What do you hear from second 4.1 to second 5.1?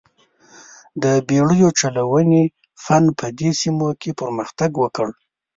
پرمختګ وکړ.